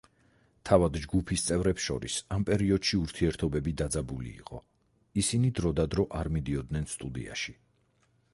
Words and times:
თავად 0.67 0.95
ჯგუფის 1.01 1.43
წევრებს 1.49 1.85
შორის 1.89 2.15
ამ 2.37 2.45
პერიოდში 2.47 2.99
ურთიერთობები 3.01 3.75
დაძაბული 3.83 4.31
იყო, 4.39 4.63
ისინი 5.25 5.53
დროდადრო 5.61 6.09
არ 6.23 6.33
მოდიოდნენ 6.39 6.91
სტუდიაში. 6.97 7.57